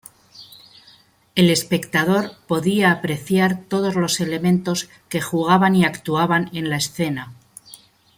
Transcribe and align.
El 1.35 1.51
espectador 1.51 2.31
podía 2.47 2.89
apreciar 2.89 3.59
todos 3.65 3.93
los 3.95 4.19
elementos 4.19 4.89
que 5.09 5.21
jugaban 5.21 5.75
y 5.75 5.85
actuaban 5.85 6.49
en 6.53 6.71
la 6.71 6.77
escena. 6.77 7.33